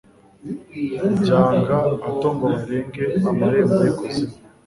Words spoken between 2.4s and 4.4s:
barenge amarembo y’ikuzimu